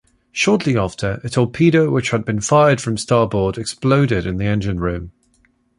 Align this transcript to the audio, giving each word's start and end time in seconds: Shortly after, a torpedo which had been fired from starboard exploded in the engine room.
Shortly 0.31 0.75
after, 0.75 1.21
a 1.23 1.29
torpedo 1.29 1.91
which 1.91 2.09
had 2.09 2.25
been 2.25 2.41
fired 2.41 2.81
from 2.81 2.97
starboard 2.97 3.59
exploded 3.59 4.25
in 4.25 4.37
the 4.37 4.45
engine 4.47 4.79
room. 4.79 5.11